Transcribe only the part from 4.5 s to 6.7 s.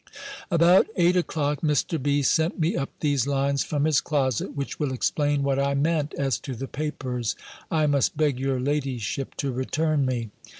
which will explain what I meant, as to the